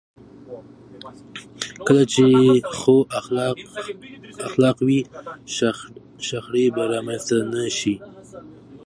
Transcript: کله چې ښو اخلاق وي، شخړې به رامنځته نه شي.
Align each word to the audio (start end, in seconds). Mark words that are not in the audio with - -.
کله 1.85 2.03
چې 2.13 2.25
ښو 2.77 2.95
اخلاق 4.49 4.77
وي، 4.87 4.99
شخړې 6.27 6.65
به 6.75 6.83
رامنځته 6.93 7.37
نه 7.53 7.63
شي. 7.77 7.95